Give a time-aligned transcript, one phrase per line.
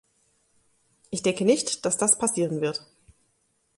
[1.11, 2.83] Ich denke nicht, dass das passieren wird.